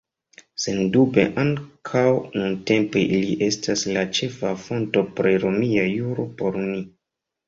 Sendube 0.61 1.25
ankaŭ 1.41 2.05
nuntempe 2.39 3.03
ili 3.17 3.35
estas 3.47 3.83
la 3.97 4.05
ĉefa 4.21 4.55
fonto 4.63 5.05
pri 5.21 5.35
romia 5.45 5.85
juro 5.91 6.27
por 6.41 6.59
ni. 6.63 6.81